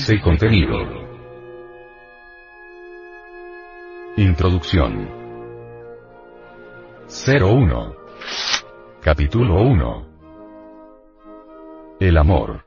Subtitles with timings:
[0.00, 0.78] Índice y contenido.
[4.16, 5.10] Introducción.
[7.06, 7.96] 01.
[9.02, 10.06] Capítulo 1.
[12.00, 12.64] El amor.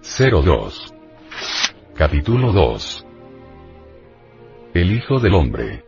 [0.00, 0.94] 02.
[1.94, 3.06] Capítulo 2.
[4.72, 5.84] El Hijo del Hombre.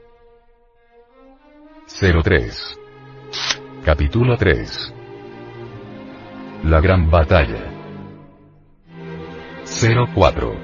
[1.87, 2.79] 03.
[3.83, 4.95] Capítulo 3.
[6.65, 7.76] La Gran Batalla.
[9.79, 10.55] 04.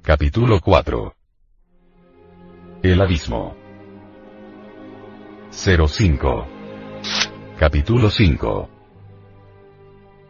[0.00, 1.16] Capítulo 4.
[2.84, 3.56] El abismo.
[5.50, 6.46] 05.
[7.58, 8.68] Capítulo 5.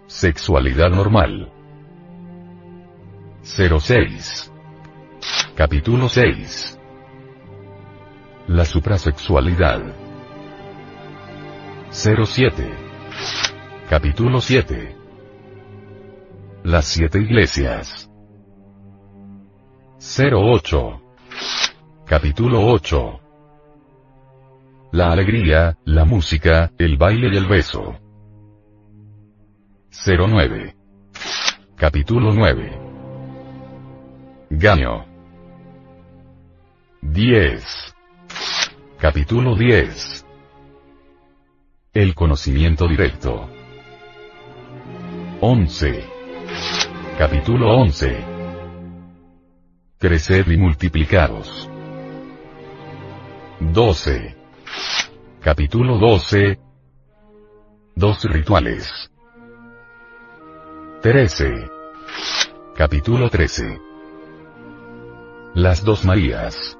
[0.06, 1.52] Sexualidad normal.
[3.42, 4.50] 06.
[5.54, 6.78] Capítulo 6.
[8.46, 9.82] La suprasexualidad.
[11.90, 12.66] 07.
[13.90, 15.03] Capítulo 7.
[16.64, 18.10] Las siete iglesias.
[20.00, 21.02] 08.
[22.06, 23.20] Capítulo 8.
[24.92, 27.98] La alegría, la música, el baile y el beso.
[30.06, 30.74] 09.
[31.76, 32.80] Capítulo 9.
[34.48, 35.04] Gaño.
[37.02, 37.94] 10.
[38.98, 40.26] Capítulo 10.
[41.92, 43.50] El conocimiento directo.
[45.42, 46.13] 11.
[47.16, 48.24] Capítulo 11.
[50.00, 51.70] Crecer y multiplicaros.
[53.60, 54.36] 12.
[55.40, 56.58] Capítulo 12.
[57.94, 59.12] Dos rituales.
[61.02, 61.70] 13.
[62.74, 63.78] Capítulo 13.
[65.54, 66.76] Las dos Marías.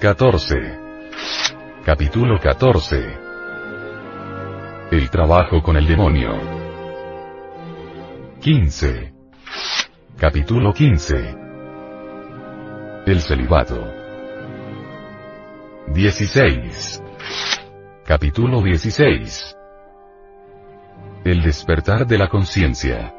[0.00, 0.78] 14.
[1.82, 3.18] Capítulo 14.
[4.90, 6.53] El trabajo con el demonio.
[8.44, 9.14] 15.
[10.18, 11.14] Capítulo 15.
[13.06, 13.90] El celibato.
[15.94, 17.02] 16.
[18.04, 19.56] Capítulo 16.
[21.24, 23.14] El despertar de la conciencia.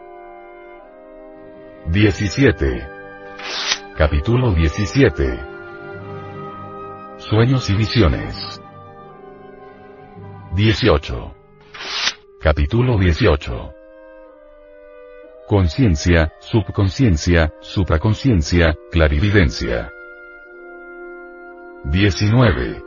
[1.88, 2.88] 17.
[3.98, 5.40] Capítulo 17.
[7.18, 8.62] Sueños y visiones.
[10.54, 11.36] 18.
[12.40, 13.85] Capítulo 18.
[15.48, 19.92] Conciencia, subconsciencia, supraconciencia, clarividencia.
[21.84, 22.84] 19.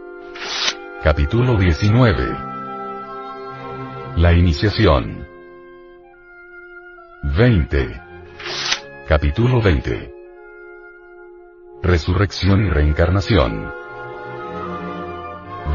[1.01, 2.37] Capítulo 19.
[4.17, 5.25] La iniciación.
[7.23, 8.03] 20.
[9.07, 10.13] Capítulo 20.
[11.81, 13.73] Resurrección y reencarnación.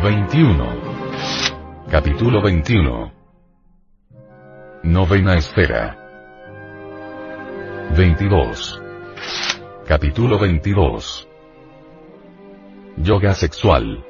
[0.04, 0.68] 21.
[1.90, 3.14] Capítulo 21.
[4.84, 6.03] Novena esfera.
[7.96, 8.82] 22.
[9.86, 11.28] Capítulo 22.
[12.98, 14.04] Yoga sexual.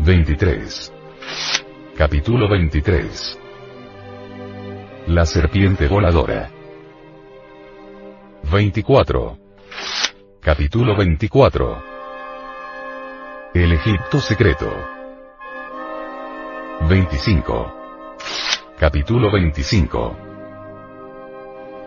[0.00, 0.92] 23.
[1.96, 3.38] Capítulo 23.
[5.06, 6.50] La serpiente voladora.
[8.50, 9.38] 24.
[10.40, 11.82] Capítulo 24.
[13.54, 14.68] El Egipto secreto.
[16.88, 17.74] 25.
[18.80, 20.33] Capítulo 25.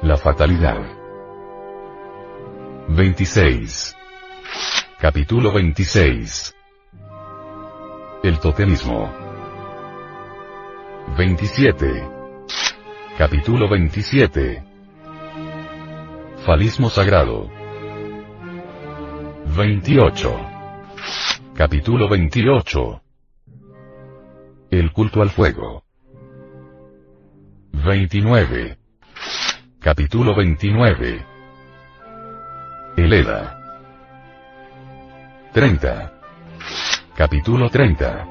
[0.01, 0.79] La fatalidad.
[2.89, 3.95] 26.
[4.99, 6.55] Capítulo 26.
[8.23, 9.11] El totemismo.
[11.17, 12.09] 27.
[13.17, 14.63] Capítulo 27.
[16.45, 17.49] Falismo sagrado.
[19.55, 20.39] 28.
[21.55, 23.01] Capítulo 28.
[24.69, 25.83] El culto al fuego.
[27.73, 28.77] 29.
[29.79, 31.25] Capítulo 29.
[32.97, 33.59] El EDA.
[35.53, 36.13] 30.
[37.15, 38.27] Capítulo 30.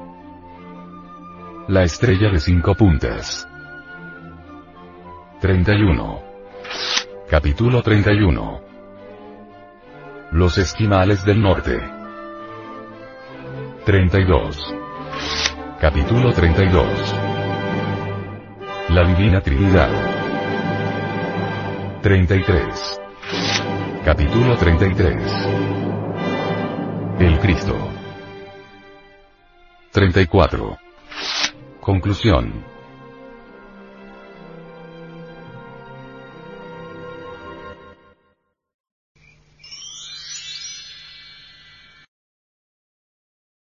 [1.69, 3.47] La estrella de cinco puntas.
[5.39, 6.21] 31.
[7.29, 8.61] Capítulo 31.
[10.33, 11.79] Los esquimales del norte.
[13.85, 14.75] 32.
[15.79, 17.15] Capítulo 32.
[18.89, 20.16] La Divina Trinidad.
[22.01, 23.01] 33.
[24.05, 25.17] Capítulo 33.
[27.19, 27.75] El Cristo.
[29.91, 30.77] 34.
[31.81, 32.63] Conclusión.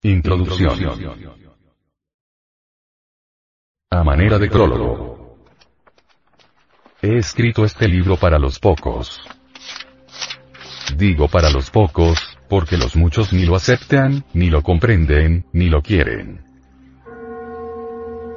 [0.03, 0.79] Introducción.
[3.91, 5.12] A manera de prólogo.
[7.05, 9.19] He escrito este libro para los pocos.
[10.95, 12.17] Digo para los pocos,
[12.47, 16.45] porque los muchos ni lo aceptan, ni lo comprenden, ni lo quieren.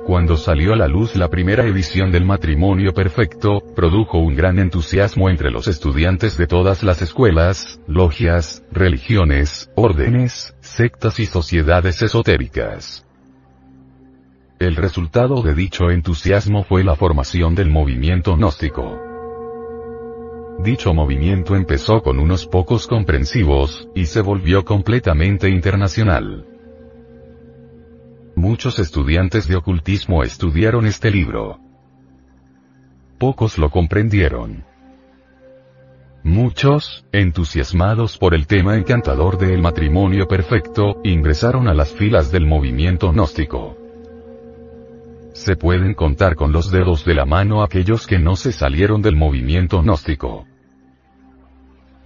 [0.05, 5.31] Cuando salió a la luz la primera edición del matrimonio perfecto, produjo un gran entusiasmo
[5.31, 13.06] entre los estudiantes de todas las escuelas, logias, religiones, órdenes, sectas y sociedades esotéricas.
[14.59, 18.99] El resultado de dicho entusiasmo fue la formación del movimiento gnóstico.
[20.61, 26.47] Dicho movimiento empezó con unos pocos comprensivos, y se volvió completamente internacional.
[28.35, 31.61] Muchos estudiantes de ocultismo estudiaron este libro.
[33.19, 34.65] Pocos lo comprendieron.
[36.23, 43.13] Muchos, entusiasmados por el tema encantador del matrimonio perfecto, ingresaron a las filas del movimiento
[43.13, 43.86] gnóstico.
[45.37, 49.17] Se pueden contar con los dedos de la mano aquellos que no se salieron del
[49.17, 50.47] movimiento gnóstico.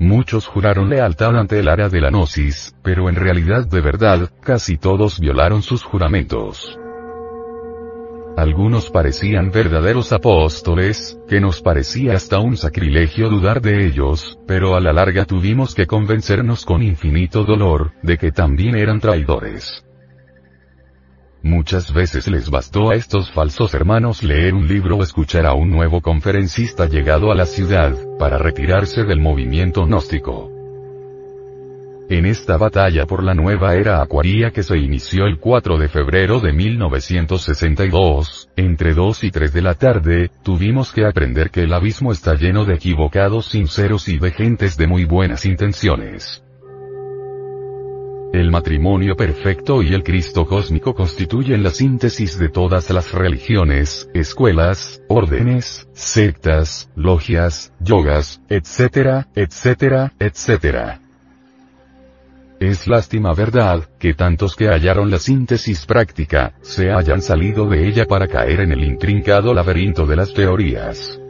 [0.00, 4.76] Muchos juraron lealtad ante el área de la gnosis, pero en realidad de verdad, casi
[4.76, 6.76] todos violaron sus juramentos.
[8.36, 14.80] Algunos parecían verdaderos apóstoles, que nos parecía hasta un sacrilegio dudar de ellos, pero a
[14.80, 19.84] la larga tuvimos que convencernos con infinito dolor, de que también eran traidores.
[21.42, 25.70] Muchas veces les bastó a estos falsos hermanos leer un libro o escuchar a un
[25.70, 30.50] nuevo conferencista llegado a la ciudad, para retirarse del movimiento gnóstico.
[32.10, 36.40] En esta batalla por la nueva era acuaria que se inició el 4 de febrero
[36.40, 42.12] de 1962, entre 2 y 3 de la tarde, tuvimos que aprender que el abismo
[42.12, 46.42] está lleno de equivocados sinceros y de gentes de muy buenas intenciones.
[48.32, 55.02] El matrimonio perfecto y el Cristo cósmico constituyen la síntesis de todas las religiones, escuelas,
[55.08, 61.00] órdenes, sectas, logias, yogas, etcétera, etcétera, etcétera.
[62.60, 68.04] Es lástima verdad, que tantos que hallaron la síntesis práctica, se hayan salido de ella
[68.04, 71.20] para caer en el intrincado laberinto de las teorías.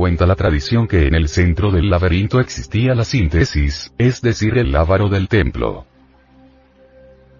[0.00, 4.72] Cuenta la tradición que en el centro del laberinto existía la síntesis, es decir, el
[4.72, 5.84] lábaro del templo.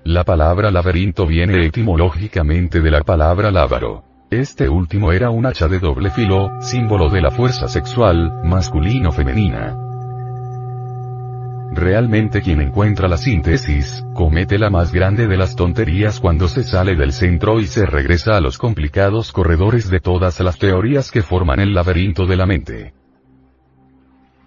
[0.05, 4.05] La palabra laberinto viene etimológicamente de la palabra lábaro.
[4.31, 9.90] Este último era un hacha de doble filo, símbolo de la fuerza sexual, masculino-femenina.
[11.73, 16.97] Realmente quien encuentra la síntesis, comete la más grande de las tonterías cuando se sale
[16.97, 21.61] del centro y se regresa a los complicados corredores de todas las teorías que forman
[21.61, 22.95] el laberinto de la mente.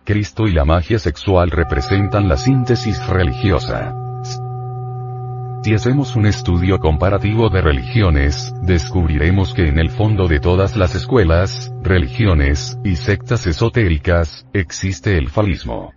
[0.04, 3.96] Cristo y la magia sexual representan la síntesis religiosa.
[5.64, 10.94] Si hacemos un estudio comparativo de religiones, descubriremos que en el fondo de todas las
[10.94, 15.94] escuelas, religiones, y sectas esotéricas, existe el falismo.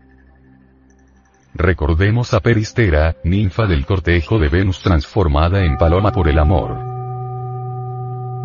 [1.58, 6.76] Recordemos a Peristera, ninfa del cortejo de Venus transformada en paloma por el amor.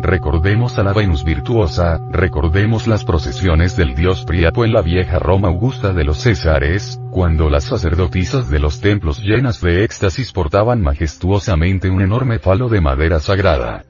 [0.00, 5.48] Recordemos a la Venus virtuosa, recordemos las procesiones del dios Priapo en la vieja Roma
[5.48, 11.90] Augusta de los Césares, cuando las sacerdotisas de los templos llenas de éxtasis portaban majestuosamente
[11.90, 13.84] un enorme falo de madera sagrada.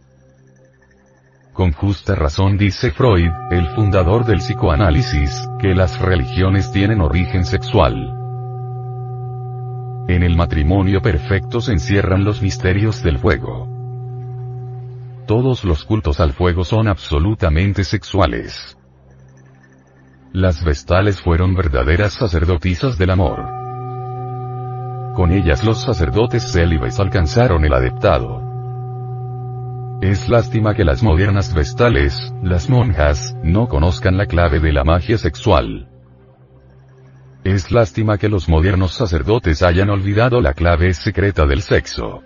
[1.52, 8.21] Con justa razón dice Freud, el fundador del psicoanálisis, que las religiones tienen origen sexual.
[10.08, 13.68] En el matrimonio perfecto se encierran los misterios del fuego.
[15.26, 18.76] Todos los cultos al fuego son absolutamente sexuales.
[20.32, 23.62] Las vestales fueron verdaderas sacerdotisas del amor.
[25.14, 28.42] Con ellas los sacerdotes célibes alcanzaron el adeptado.
[30.00, 35.16] Es lástima que las modernas vestales, las monjas, no conozcan la clave de la magia
[35.16, 35.91] sexual.
[37.44, 42.22] Es lástima que los modernos sacerdotes hayan olvidado la clave secreta del sexo.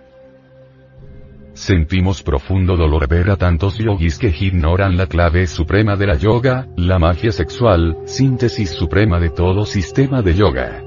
[1.53, 6.67] sentimos profundo dolor ver a tantos yogis que ignoran la clave suprema de la yoga,
[6.77, 10.83] la magia sexual, síntesis suprema de todo sistema de yoga.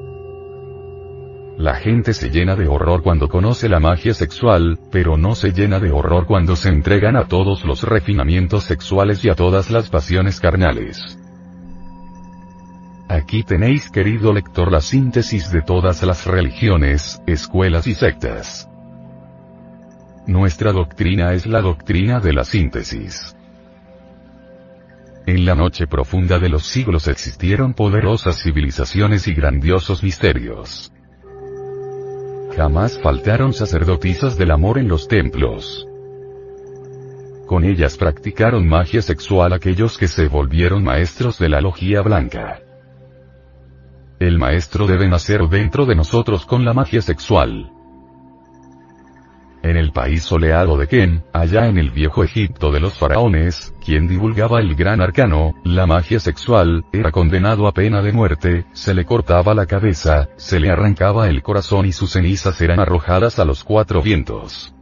[1.59, 5.81] La gente se llena de horror cuando conoce la magia sexual, pero no se llena
[5.81, 10.39] de horror cuando se entregan a todos los refinamientos sexuales y a todas las pasiones
[10.39, 11.19] carnales.
[13.11, 18.71] Aquí tenéis querido lector la síntesis de todas las religiones, escuelas y sectas.
[20.29, 23.35] Nuestra doctrina es la doctrina de la síntesis.
[25.27, 30.93] En la noche profunda de los siglos existieron poderosas civilizaciones y grandiosos misterios.
[32.57, 35.85] Jamás faltaron sacerdotisas del amor en los templos.
[37.49, 42.61] Con ellas practicaron magia sexual aquellos que se volvieron maestros de la logía blanca.
[44.21, 47.73] El maestro debe nacer dentro de nosotros con la magia sexual.
[49.63, 54.09] En el país soleado de Ken, allá en el viejo Egipto de los faraones, quien
[54.09, 59.07] divulgaba el gran arcano, la magia sexual, era condenado a pena de muerte, se le
[59.07, 63.65] cortaba la cabeza, se le arrancaba el corazón y sus cenizas eran arrojadas a los
[63.65, 64.75] cuatro vientos.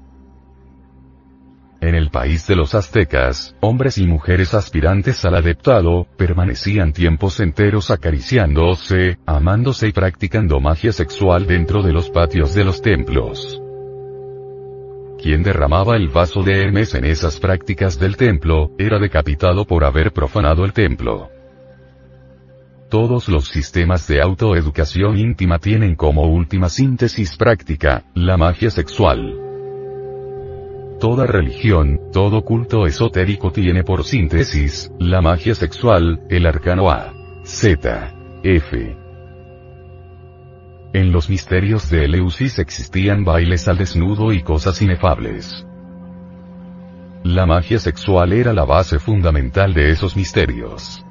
[1.80, 7.90] En el país de los aztecas, hombres y mujeres aspirantes al adeptado, permanecían tiempos enteros
[7.90, 13.60] acariciándose, amándose y practicando magia sexual dentro de los patios de los templos
[15.18, 20.12] quien derramaba el vaso de Hermes en esas prácticas del templo, era decapitado por haber
[20.12, 21.28] profanado el templo.
[22.88, 29.47] Todos los sistemas de autoeducación íntima tienen como última síntesis práctica, la magia sexual.
[31.00, 37.14] Toda religión, todo culto esotérico tiene por síntesis, la magia sexual, el arcano A.
[37.44, 38.14] Z.
[38.42, 38.96] F.
[40.92, 45.64] En los misterios de Eleusis existían bailes al desnudo y cosas inefables.
[47.22, 51.04] La magia sexual era la base fundamental de esos misterios.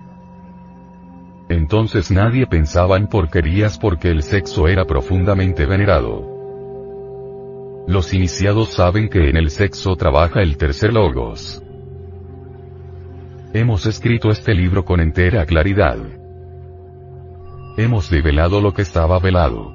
[1.48, 6.37] Entonces nadie pensaba en porquerías porque el sexo era profundamente venerado.
[7.88, 11.63] Los iniciados saben que en el sexo trabaja el tercer logos.
[13.53, 15.98] Hemos escrito este libro con entera claridad.
[17.77, 19.74] Hemos develado lo que estaba velado.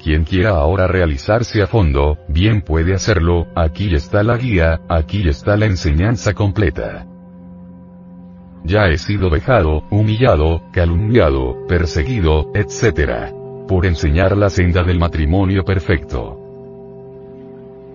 [0.00, 5.56] Quien quiera ahora realizarse a fondo, bien puede hacerlo, aquí está la guía, aquí está
[5.56, 7.04] la enseñanza completa.
[8.62, 13.32] Ya he sido vejado, humillado, calumniado, perseguido, etc.
[13.66, 16.43] Por enseñar la senda del matrimonio perfecto.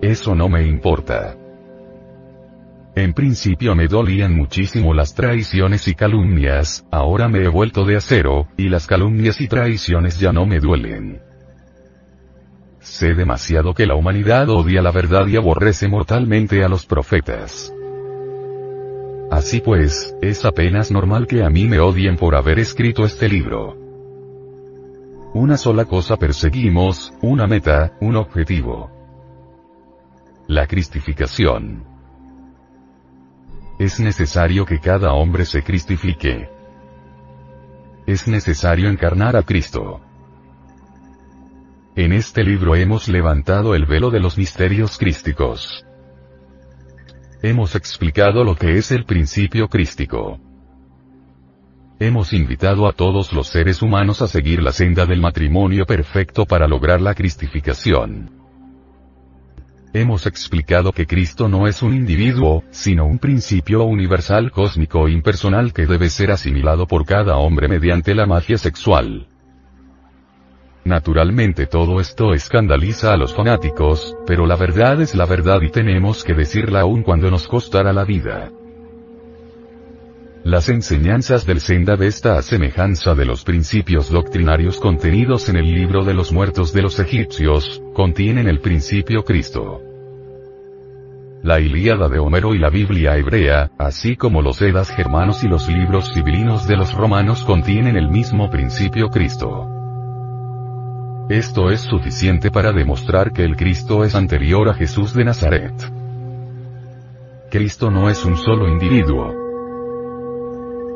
[0.02, 1.36] Eso no me importa.
[2.96, 8.48] En principio me dolían muchísimo las traiciones y calumnias, ahora me he vuelto de acero,
[8.56, 11.20] y las calumnias y traiciones ya no me duelen.
[12.80, 17.72] Sé demasiado que la humanidad odia la verdad y aborrece mortalmente a los profetas.
[19.30, 23.76] Así pues, es apenas normal que a mí me odien por haber escrito este libro.
[25.34, 28.99] Una sola cosa perseguimos, una meta, un objetivo.
[30.50, 31.84] La cristificación.
[33.78, 36.50] Es necesario que cada hombre se cristifique.
[38.04, 40.00] Es necesario encarnar a Cristo.
[41.94, 45.86] En este libro hemos levantado el velo de los misterios crísticos.
[47.42, 50.40] Hemos explicado lo que es el principio crístico.
[52.00, 56.66] Hemos invitado a todos los seres humanos a seguir la senda del matrimonio perfecto para
[56.66, 58.39] lograr la cristificación.
[59.92, 65.72] Hemos explicado que Cristo no es un individuo, sino un principio universal cósmico e impersonal
[65.72, 69.26] que debe ser asimilado por cada hombre mediante la magia sexual.
[70.84, 76.22] Naturalmente todo esto escandaliza a los fanáticos, pero la verdad es la verdad y tenemos
[76.22, 78.50] que decirla aun cuando nos costará la vida.
[80.44, 86.02] Las enseñanzas del Senda Vesta a semejanza de los principios doctrinarios contenidos en el libro
[86.02, 89.82] de los muertos de los egipcios, contienen el principio Cristo.
[91.42, 95.68] La Ilíada de Homero y la Biblia hebrea, así como los Edas germanos y los
[95.68, 99.66] libros civilinos de los romanos contienen el mismo principio Cristo.
[101.28, 105.74] Esto es suficiente para demostrar que el Cristo es anterior a Jesús de Nazaret.
[107.50, 109.39] Cristo no es un solo individuo,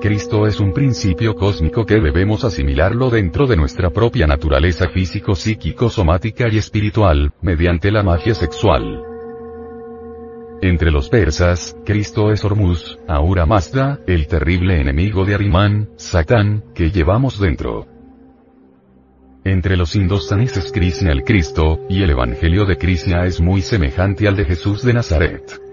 [0.04, 5.88] Cristo es un principio cósmico que debemos asimilarlo dentro de nuestra propia naturaleza físico, psíquico,
[5.88, 9.02] somática y espiritual, mediante la magia sexual.
[10.60, 16.90] Entre los persas, Cristo es Hormuz, Ahura Mazda, el terrible enemigo de Arimán, Satán, que
[16.90, 17.86] llevamos dentro.
[19.42, 24.28] Entre los indostanes es Krishna el Cristo, y el Evangelio de Krishna es muy semejante
[24.28, 25.64] al de Jesús de Nazaret.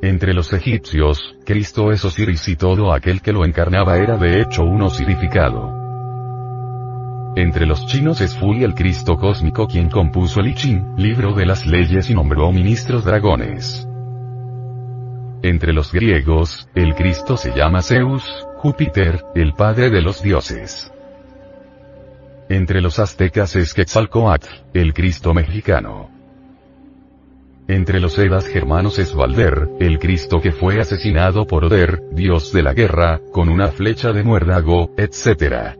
[0.00, 4.62] Entre los egipcios, Cristo es Osiris y todo aquel que lo encarnaba era de hecho
[4.62, 5.76] un osirificado.
[7.34, 11.46] Entre los chinos es Fui el Cristo cósmico quien compuso el I Ching, libro de
[11.46, 13.88] las leyes y nombró ministros dragones.
[15.42, 18.24] Entre los griegos, el Cristo se llama Zeus,
[18.56, 20.92] Júpiter, el padre de los dioses.
[22.48, 26.17] Entre los aztecas es Quetzalcoatl, el Cristo mexicano.
[27.70, 32.62] Entre los Edas germanos es Valder, el Cristo que fue asesinado por Oder, dios de
[32.62, 35.76] la guerra, con una flecha de muérdago, etc.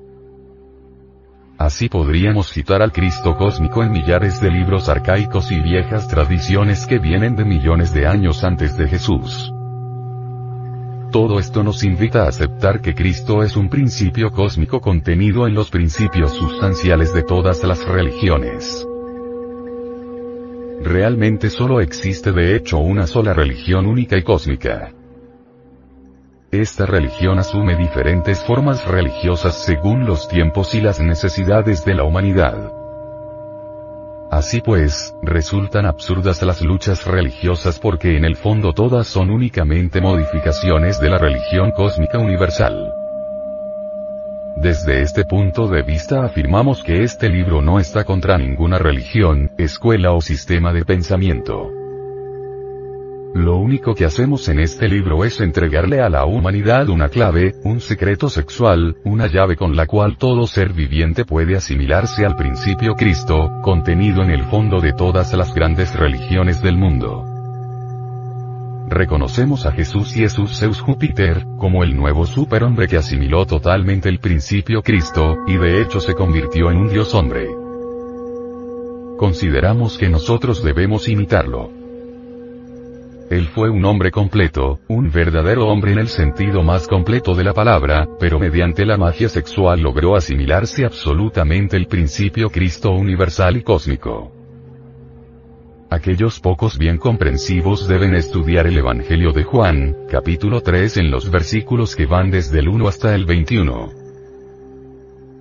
[1.56, 6.98] Así podríamos citar al Cristo cósmico en millares de libros arcaicos y viejas tradiciones que
[6.98, 9.50] vienen de millones de años antes de Jesús.
[11.10, 15.70] Todo esto nos invita a aceptar que Cristo es un principio cósmico contenido en los
[15.70, 18.87] principios sustanciales de todas las religiones.
[20.80, 24.92] Realmente solo existe de hecho una sola religión única y cósmica.
[26.50, 32.72] Esta religión asume diferentes formas religiosas según los tiempos y las necesidades de la humanidad.
[34.30, 41.00] Así pues, resultan absurdas las luchas religiosas porque en el fondo todas son únicamente modificaciones
[41.00, 42.97] de la religión cósmica universal.
[44.60, 50.10] Desde este punto de vista afirmamos que este libro no está contra ninguna religión, escuela
[50.10, 51.70] o sistema de pensamiento.
[53.36, 57.80] Lo único que hacemos en este libro es entregarle a la humanidad una clave, un
[57.80, 63.60] secreto sexual, una llave con la cual todo ser viviente puede asimilarse al principio Cristo,
[63.62, 67.37] contenido en el fondo de todas las grandes religiones del mundo.
[68.90, 74.18] Reconocemos a Jesús y Jesús Zeus Júpiter, como el nuevo superhombre que asimiló totalmente el
[74.18, 77.48] principio Cristo, y de hecho se convirtió en un Dios hombre.
[79.18, 81.70] Consideramos que nosotros debemos imitarlo.
[83.30, 87.52] Él fue un hombre completo, un verdadero hombre en el sentido más completo de la
[87.52, 94.37] palabra, pero mediante la magia sexual logró asimilarse absolutamente el principio Cristo universal y cósmico.
[95.90, 101.96] Aquellos pocos bien comprensivos deben estudiar el Evangelio de Juan, capítulo 3 en los versículos
[101.96, 103.88] que van desde el 1 hasta el 21.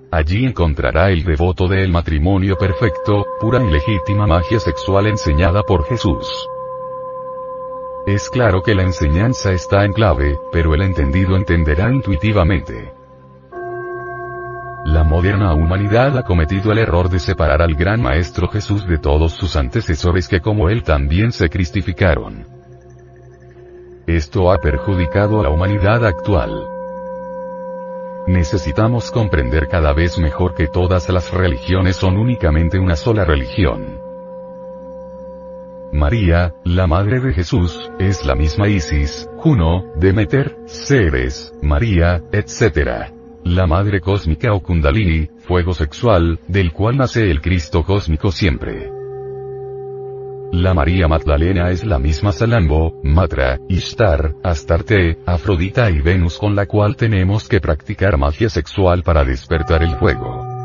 [0.10, 6.48] Allí encontrará el devoto del matrimonio perfecto, pura y legítima magia sexual enseñada por Jesús.
[8.06, 12.97] Es claro que la enseñanza está en clave, pero el entendido entenderá intuitivamente.
[14.88, 19.34] La moderna humanidad ha cometido el error de separar al gran Maestro Jesús de todos
[19.34, 22.45] sus antecesores que como él también se cristificaron.
[24.08, 26.69] Esto ha perjudicado a la humanidad actual.
[28.28, 34.00] Necesitamos comprender cada vez mejor que todas las religiones son únicamente una sola religión.
[35.91, 43.16] María, la madre de Jesús, es la misma Isis, Juno, Demeter, Ceres, María, etc
[43.56, 48.92] la madre cósmica o kundalini, fuego sexual, del cual nace el Cristo cósmico siempre.
[50.52, 56.66] La María Magdalena es la misma Salambo, Matra, Ishtar, Astarte, Afrodita y Venus con la
[56.66, 60.57] cual tenemos que practicar magia sexual para despertar el fuego.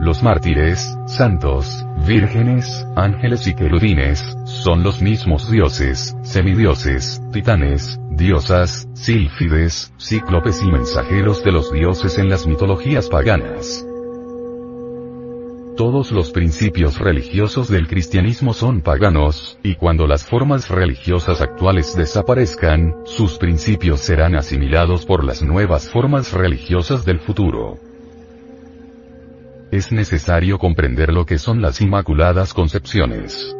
[0.00, 9.92] Los mártires, santos, vírgenes, ángeles y querubines, son los mismos dioses, semidioses, titanes, diosas, sílfides,
[10.00, 13.84] cíclopes y mensajeros de los dioses en las mitologías paganas.
[15.76, 22.94] Todos los principios religiosos del cristianismo son paganos, y cuando las formas religiosas actuales desaparezcan,
[23.04, 27.89] sus principios serán asimilados por las nuevas formas religiosas del futuro
[29.70, 33.54] es necesario comprender lo que son las Inmaculadas Concepciones.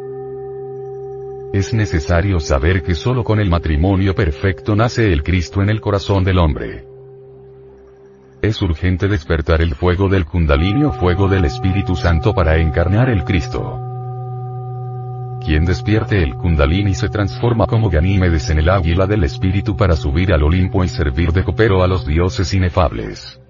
[1.53, 6.25] Es necesario saber que solo con el matrimonio perfecto nace el Cristo en el corazón
[6.25, 6.85] del hombre.
[8.41, 13.23] Es urgente despertar el fuego del Kundalini o fuego del Espíritu Santo para encarnar el
[13.23, 13.79] Cristo.
[15.45, 20.33] Quien despierte el Kundalini se transforma como Ganímedes en el águila del Espíritu para subir
[20.33, 23.41] al Olimpo y servir de copero a los dioses inefables.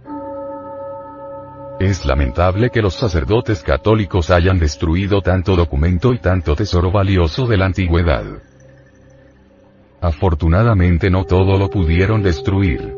[1.82, 7.58] Es lamentable que los sacerdotes católicos hayan destruido tanto documento y tanto tesoro valioso de
[7.58, 8.24] la antigüedad.
[10.00, 12.94] Afortunadamente no todo lo pudieron destruir.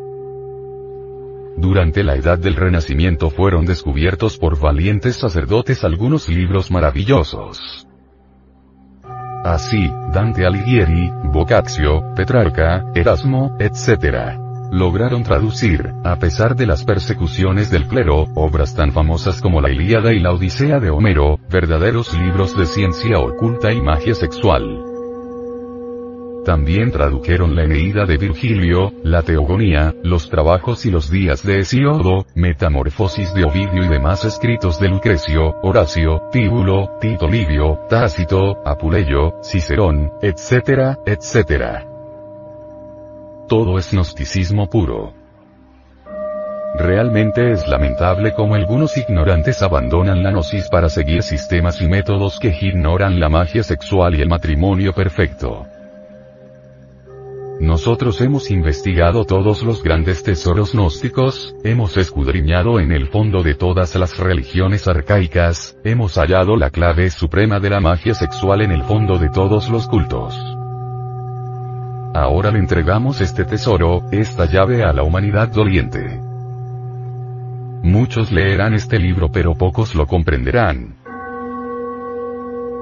[1.55, 7.87] Durante la Edad del Renacimiento fueron descubiertos por valientes sacerdotes algunos libros maravillosos.
[9.45, 14.42] Así, Dante Alighieri, Boccaccio, Petrarca, Erasmo, etc.
[14.73, 20.13] lograron traducir, a pesar de las persecuciones del clero, obras tan famosas como la Ilíada
[20.13, 24.83] y la Odisea de Homero, verdaderos libros de ciencia oculta y magia sexual.
[26.43, 32.25] También tradujeron la Eneida de Virgilio, la Teogonía, los trabajos y los días de Hesiodo,
[32.33, 40.11] Metamorfosis de Ovidio y demás escritos de Lucrecio, Horacio, Tíbulo, Tito Livio, Tácito, Apuleyo, Cicerón,
[40.21, 41.92] etcétera, etcétera.
[43.47, 45.13] Todo es gnosticismo puro.
[46.75, 52.55] Realmente es lamentable cómo algunos ignorantes abandonan la gnosis para seguir sistemas y métodos que
[52.61, 55.67] ignoran la magia sexual y el matrimonio perfecto.
[57.59, 63.93] Nosotros hemos investigado todos los grandes tesoros gnósticos, hemos escudriñado en el fondo de todas
[63.95, 69.19] las religiones arcaicas, hemos hallado la clave suprema de la magia sexual en el fondo
[69.19, 70.35] de todos los cultos.
[72.13, 76.21] Ahora le entregamos este tesoro, esta llave a la humanidad doliente.
[77.81, 80.95] Muchos leerán este libro pero pocos lo comprenderán.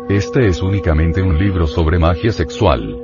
[0.09, 2.97] Este es únicamente un libro sobre magia sexual.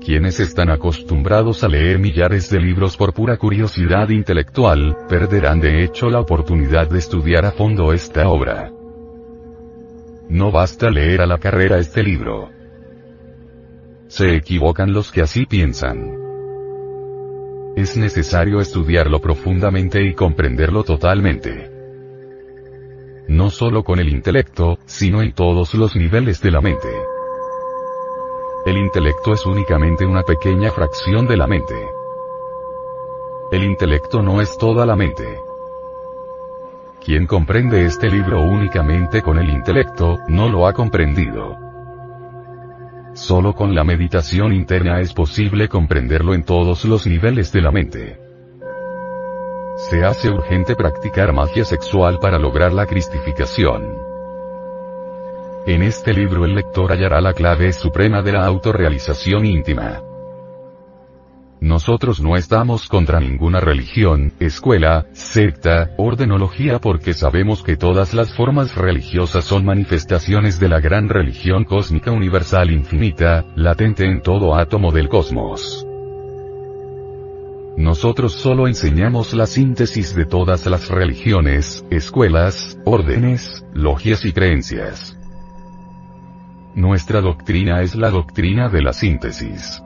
[0.00, 6.08] Quienes están acostumbrados a leer millares de libros por pura curiosidad intelectual, perderán de hecho
[6.08, 8.72] la oportunidad de estudiar a fondo esta obra.
[10.30, 12.61] No basta leer a la carrera este libro.
[14.12, 16.18] Se equivocan los que así piensan.
[17.76, 21.70] Es necesario estudiarlo profundamente y comprenderlo totalmente.
[23.28, 26.90] No solo con el intelecto, sino en todos los niveles de la mente.
[28.66, 31.82] El intelecto es únicamente una pequeña fracción de la mente.
[33.50, 35.24] El intelecto no es toda la mente.
[37.02, 41.61] Quien comprende este libro únicamente con el intelecto, no lo ha comprendido.
[43.14, 48.18] Solo con la meditación interna es posible comprenderlo en todos los niveles de la mente.
[49.76, 53.96] Se hace urgente practicar magia sexual para lograr la cristificación.
[55.66, 60.11] En este libro el lector hallará la clave suprema de la autorrealización íntima.
[61.62, 68.74] Nosotros no estamos contra ninguna religión, escuela, secta, ordenología porque sabemos que todas las formas
[68.74, 75.08] religiosas son manifestaciones de la gran religión cósmica universal infinita, latente en todo átomo del
[75.08, 75.86] cosmos.
[77.76, 85.16] Nosotros solo enseñamos la síntesis de todas las religiones, escuelas, órdenes, logias y creencias.
[86.74, 89.80] Nuestra doctrina es la doctrina de la síntesis.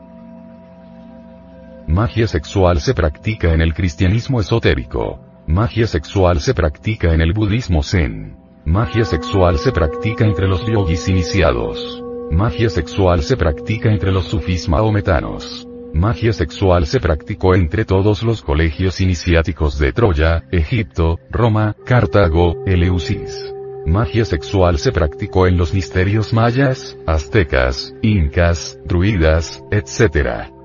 [1.89, 5.21] Magia sexual se practica en el cristianismo esotérico.
[5.47, 8.37] Magia sexual se practica en el budismo zen.
[8.65, 12.03] Magia sexual se practica entre los yogis iniciados.
[12.33, 15.69] Magia sexual se practica entre los sufis maometanos.
[15.95, 23.55] Magia sexual se practicó entre todos los colegios iniciáticos de Troya, Egipto, Roma, Cartago, Eleusis.
[23.87, 30.56] Magia sexual se practicó en los misterios mayas, aztecas, incas, druidas, etc.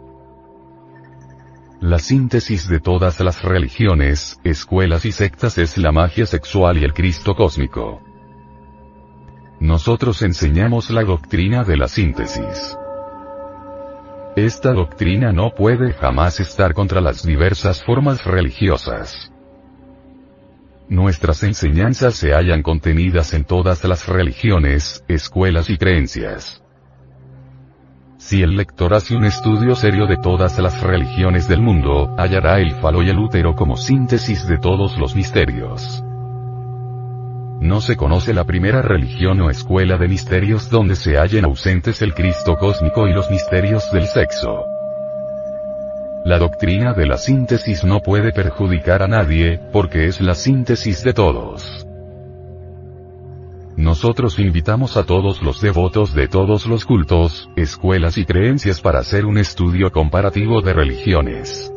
[1.82, 6.94] La síntesis de todas las religiones, escuelas y sectas es la magia sexual y el
[6.94, 8.04] Cristo cósmico.
[9.60, 12.78] Nosotros enseñamos la doctrina de la síntesis.
[14.36, 19.32] Esta doctrina no puede jamás estar contra las diversas formas religiosas.
[20.88, 26.61] Nuestras enseñanzas se hallan contenidas en todas las religiones, escuelas y creencias.
[28.22, 32.76] Si el lector hace un estudio serio de todas las religiones del mundo, hallará el
[32.76, 36.04] falo y el útero como síntesis de todos los misterios.
[37.60, 42.14] No se conoce la primera religión o escuela de misterios donde se hallen ausentes el
[42.14, 44.66] Cristo cósmico y los misterios del sexo.
[46.24, 51.14] La doctrina de la síntesis no puede perjudicar a nadie, porque es la síntesis de
[51.14, 51.88] todos.
[53.82, 59.26] Nosotros invitamos a todos los devotos de todos los cultos, escuelas y creencias para hacer
[59.26, 61.74] un estudio comparativo de religiones.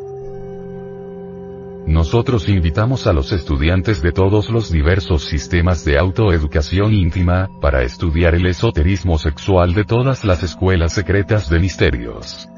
[1.87, 8.35] Nosotros invitamos a los estudiantes de todos los diversos sistemas de autoeducación íntima, para estudiar
[8.35, 12.51] el esoterismo sexual de todas las escuelas secretas de misterios.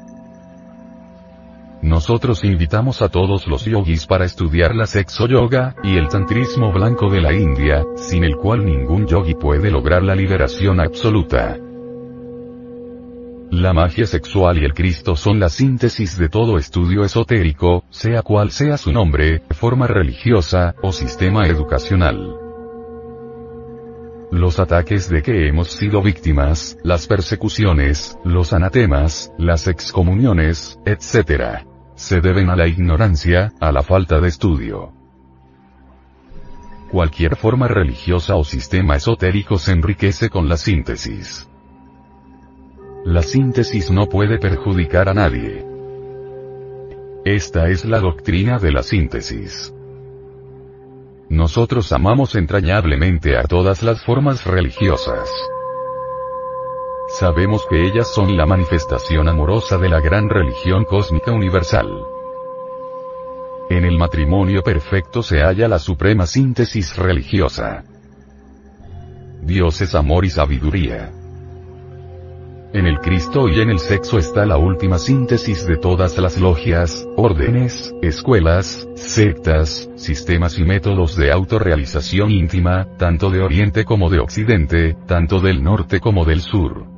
[1.81, 7.09] Nosotros invitamos a todos los yogis para estudiar la sexo yoga, y el tantrismo blanco
[7.09, 11.57] de la India, sin el cual ningún yogi puede lograr la liberación absoluta.
[13.51, 18.51] La magia sexual y el Cristo son la síntesis de todo estudio esotérico, sea cual
[18.51, 22.35] sea su nombre, forma religiosa, o sistema educacional.
[24.31, 31.66] Los ataques de que hemos sido víctimas, las persecuciones, los anatemas, las excomuniones, etc
[31.97, 34.93] se deben a la ignorancia, a la falta de estudio.
[36.91, 41.49] Cualquier forma religiosa o sistema esotérico se enriquece con la síntesis.
[43.03, 45.65] La síntesis no puede perjudicar a nadie.
[47.25, 49.73] Esta es la doctrina de la síntesis.
[51.29, 55.27] Nosotros amamos entrañablemente a todas las formas religiosas.
[57.07, 61.87] Sabemos que ellas son la manifestación amorosa de la gran religión cósmica universal.
[63.69, 67.85] En el matrimonio perfecto se halla la suprema síntesis religiosa.
[69.41, 71.11] Dios es amor y sabiduría.
[72.73, 77.07] En el Cristo y en el sexo está la última síntesis de todas las logias,
[77.15, 84.97] órdenes, escuelas, sectas, sistemas y métodos de autorrealización íntima, tanto de Oriente como de Occidente,
[85.07, 86.96] tanto del norte como del sur.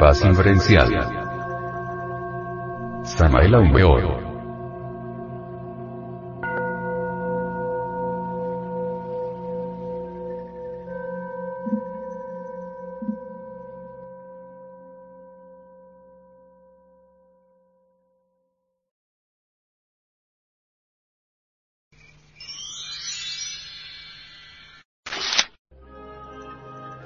[0.00, 0.88] Paz inferencial.
[3.04, 4.18] Samael Aumeor.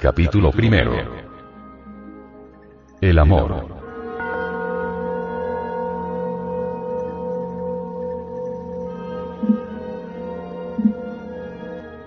[0.00, 1.23] Capítulo primero.
[3.04, 3.66] El amor.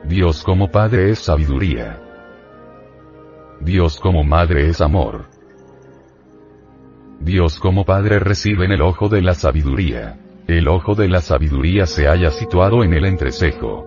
[0.06, 2.02] Dios como Padre es sabiduría.
[3.62, 5.26] Dios como Madre es amor.
[7.20, 10.20] Dios como Padre recibe en el ojo de la sabiduría.
[10.48, 13.86] El ojo de la sabiduría se halla situado en el entrecejo.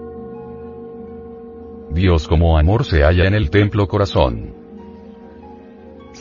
[1.91, 4.60] Dios como amor se halla en el templo corazón.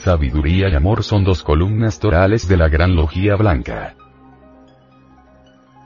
[0.03, 3.95] Sabiduría y amor son dos columnas torales de la gran logía blanca.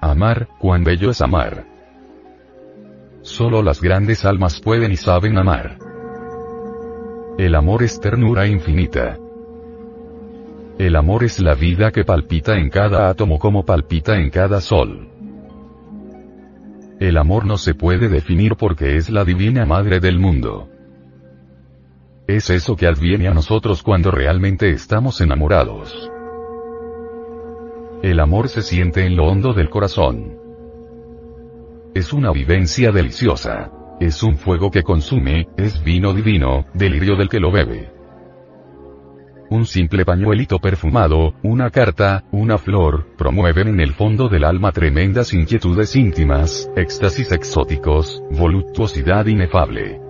[0.01, 1.65] Amar, cuán bello es amar.
[3.23, 5.79] Solo las grandes almas pueden y saben amar.
[7.39, 9.17] El amor es ternura infinita.
[10.77, 15.09] El amor es la vida que palpita en cada átomo como palpita en cada sol.
[16.99, 20.69] El amor no se puede definir porque es la divina madre del mundo.
[22.27, 26.09] Es eso que adviene a nosotros cuando realmente estamos enamorados.
[28.01, 30.37] El amor se siente en lo hondo del corazón.
[31.93, 33.71] Es una vivencia deliciosa.
[33.99, 37.93] Es un fuego que consume, es vino divino, delirio del que lo bebe
[39.53, 45.31] un simple pañuelito perfumado, una carta, una flor, promueven en el fondo del alma tremendas
[45.31, 50.02] inquietudes íntimas, éxtasis exóticos, voluptuosidad inefable.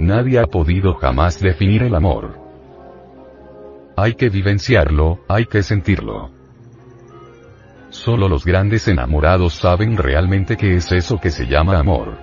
[0.00, 2.38] Nadie ha podido jamás definir el amor.
[3.98, 6.30] Hay que vivenciarlo, hay que sentirlo.
[7.90, 12.16] Solo los grandes enamorados saben realmente qué es eso que se llama amor.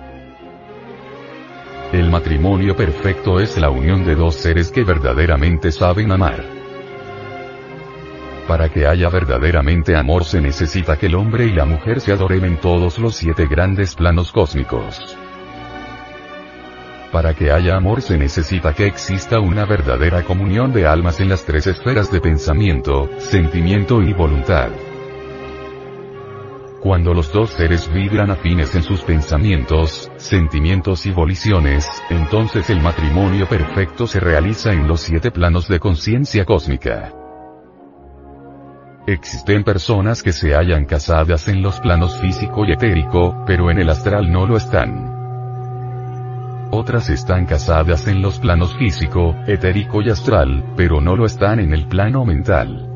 [1.92, 6.44] El matrimonio perfecto es la unión de dos seres que verdaderamente saben amar.
[8.48, 12.44] Para que haya verdaderamente amor se necesita que el hombre y la mujer se adoren
[12.44, 15.16] en todos los siete grandes planos cósmicos.
[17.12, 21.44] Para que haya amor se necesita que exista una verdadera comunión de almas en las
[21.46, 24.68] tres esferas de pensamiento, sentimiento y voluntad.
[26.82, 33.48] Cuando los dos seres vibran afines en sus pensamientos, sentimientos y voliciones, entonces el matrimonio
[33.48, 37.12] perfecto se realiza en los siete planos de conciencia cósmica.
[39.06, 43.88] Existen personas que se hallan casadas en los planos físico y etérico, pero en el
[43.88, 45.17] astral no lo están.
[46.70, 51.72] Otras están casadas en los planos físico, etérico y astral, pero no lo están en
[51.72, 52.88] el plano mental.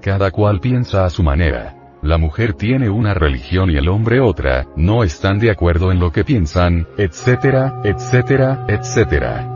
[0.00, 4.66] Cada cual piensa a su manera la mujer tiene una religión y el hombre otra,
[4.76, 9.50] no están de acuerdo en lo que piensan, etcétera, etcétera, etcétera.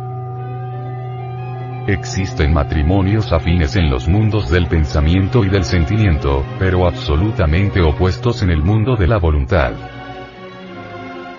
[1.86, 8.48] Existen matrimonios afines en los mundos del pensamiento y del sentimiento, pero absolutamente opuestos en
[8.48, 9.72] el mundo de la voluntad.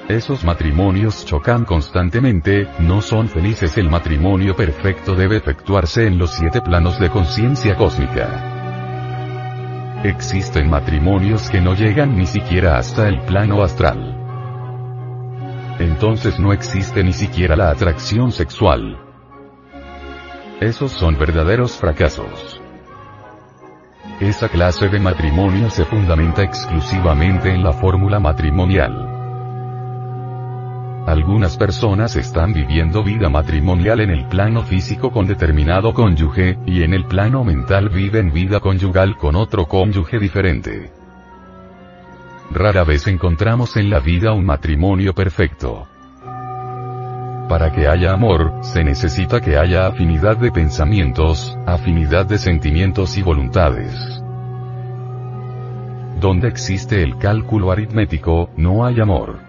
[0.10, 3.78] Esos matrimonios chocan constantemente, no son felices.
[3.78, 10.02] El matrimonio perfecto debe efectuarse en los siete planos de conciencia cósmica.
[10.04, 14.18] Existen matrimonios que no llegan ni siquiera hasta el plano astral.
[15.78, 18.98] Entonces no existe ni siquiera la atracción sexual.
[20.60, 22.60] Esos son verdaderos fracasos.
[24.20, 29.09] Esa clase de matrimonio se fundamenta exclusivamente en la fórmula matrimonial.
[31.08, 36.94] Algunas personas están viviendo vida matrimonial en el plano físico con determinado cónyuge, y en
[36.94, 40.92] el plano mental viven vida conyugal con otro cónyuge diferente.
[42.52, 45.88] Rara vez encontramos en la vida un matrimonio perfecto.
[47.48, 53.24] Para que haya amor, se necesita que haya afinidad de pensamientos, afinidad de sentimientos y
[53.24, 54.22] voluntades.
[56.20, 59.49] Donde existe el cálculo aritmético, no hay amor.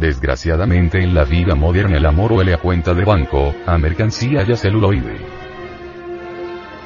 [0.00, 4.50] Desgraciadamente en la vida moderna el amor huele a cuenta de banco, a mercancía y
[4.50, 5.18] a celuloide.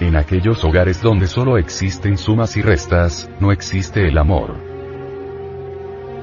[0.01, 4.57] En aquellos hogares donde solo existen sumas y restas, no existe el amor.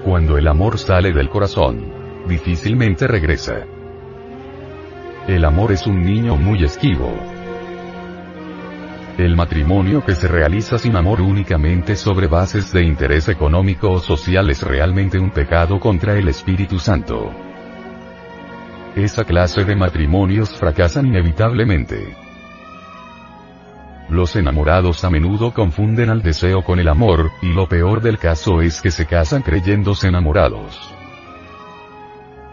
[0.03, 3.65] Cuando el amor sale del corazón, difícilmente regresa.
[5.29, 7.30] El amor es un niño muy esquivo.
[9.21, 14.49] El matrimonio que se realiza sin amor únicamente sobre bases de interés económico o social
[14.49, 17.29] es realmente un pecado contra el Espíritu Santo.
[18.95, 22.17] Esa clase de matrimonios fracasan inevitablemente.
[24.09, 28.59] Los enamorados a menudo confunden al deseo con el amor, y lo peor del caso
[28.63, 30.95] es que se casan creyéndose enamorados.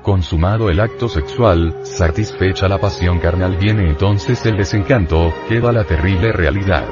[0.08, 6.32] Consumado el acto sexual, satisfecha la pasión carnal viene entonces el desencanto, queda la terrible
[6.32, 6.86] realidad.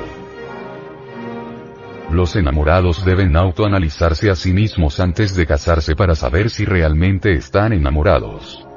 [2.11, 7.73] Los enamorados deben autoanalizarse a sí mismos antes de casarse para saber si realmente están
[7.73, 8.69] enamorados.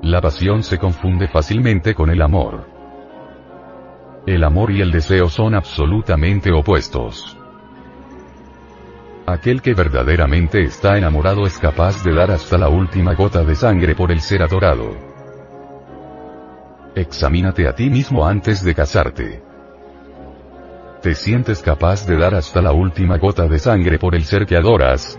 [0.00, 2.64] La pasión se confunde fácilmente con el amor.
[4.24, 7.36] El amor y el deseo son absolutamente opuestos.
[9.26, 13.94] Aquel que verdaderamente está enamorado es capaz de dar hasta la última gota de sangre
[13.94, 14.94] por el ser adorado.
[16.94, 19.42] Examínate a ti mismo antes de casarte.
[21.00, 24.56] ¿Te sientes capaz de dar hasta la última gota de sangre por el ser que
[24.56, 25.18] adoras?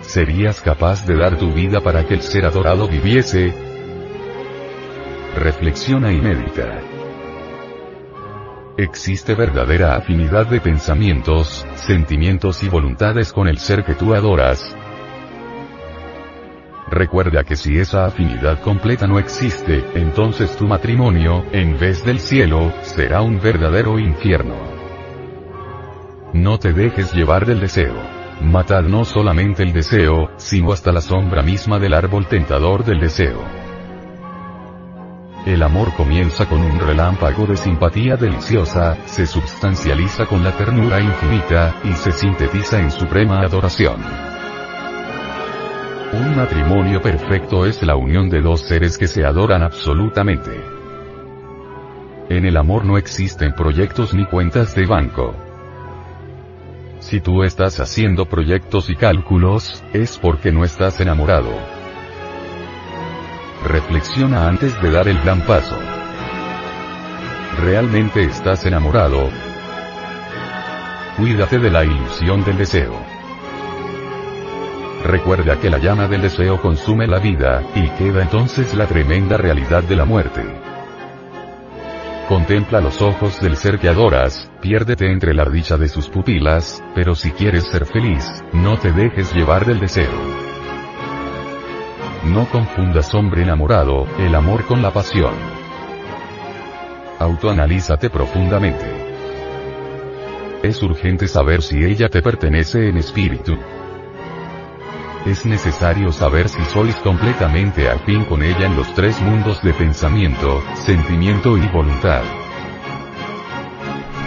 [0.00, 3.52] ¿Serías capaz de dar tu vida para que el ser adorado viviese?
[5.36, 6.89] Reflexiona y medita.
[8.80, 14.74] Existe verdadera afinidad de pensamientos, sentimientos y voluntades con el ser que tú adoras.
[16.88, 22.72] Recuerda que si esa afinidad completa no existe, entonces tu matrimonio, en vez del cielo,
[22.80, 24.56] será un verdadero infierno.
[26.32, 28.00] No te dejes llevar del deseo.
[28.40, 33.69] Matad no solamente el deseo, sino hasta la sombra misma del árbol tentador del deseo.
[35.46, 41.80] El amor comienza con un relámpago de simpatía deliciosa, se substancializa con la ternura infinita,
[41.82, 44.02] y se sintetiza en suprema adoración.
[46.12, 50.60] Un matrimonio perfecto es la unión de dos seres que se adoran absolutamente.
[52.28, 55.34] En el amor no existen proyectos ni cuentas de banco.
[56.98, 61.79] Si tú estás haciendo proyectos y cálculos, es porque no estás enamorado.
[63.64, 65.76] Reflexiona antes de dar el gran paso.
[67.58, 69.28] ¿Realmente estás enamorado?
[71.18, 72.94] Cuídate de la ilusión del deseo.
[75.04, 79.82] Recuerda que la llama del deseo consume la vida, y queda entonces la tremenda realidad
[79.82, 80.42] de la muerte.
[82.28, 87.14] Contempla los ojos del ser que adoras, piérdete entre la dicha de sus pupilas, pero
[87.14, 90.49] si quieres ser feliz, no te dejes llevar del deseo.
[92.24, 95.32] No confundas hombre enamorado, el amor con la pasión.
[97.18, 98.84] Autoanalízate profundamente.
[100.62, 103.56] Es urgente saber si ella te pertenece en espíritu.
[105.24, 110.62] Es necesario saber si sois completamente afín con ella en los tres mundos de pensamiento,
[110.74, 112.22] sentimiento y voluntad.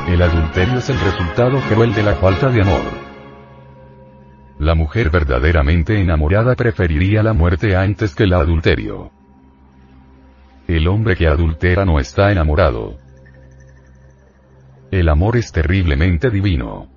[0.08, 3.03] El adulterio es el resultado cruel de la falta de amor.
[4.64, 9.12] La mujer verdaderamente enamorada preferiría la muerte antes que el adulterio.
[10.70, 12.96] El hombre que adultera no está enamorado.
[14.90, 16.88] El amor es terriblemente divino.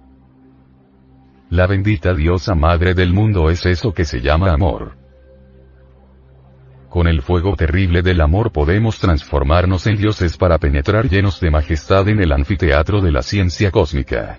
[1.50, 4.96] La bendita diosa madre del mundo es eso que se llama amor.
[6.88, 12.08] Con el fuego terrible del amor podemos transformarnos en dioses para penetrar llenos de majestad
[12.10, 14.38] en el anfiteatro de la ciencia cósmica.